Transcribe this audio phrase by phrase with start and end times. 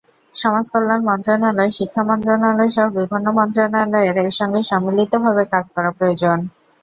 [0.33, 6.37] সমাজকল্যাণ মন্ত্রণালয়, শিক্ষা মন্ত্রণালয়সহ বিভিন্ন মন্ত্রণালয়ের একসঙ্গে সম্মিলিতভাবে কাজ করা প্রয়োজন।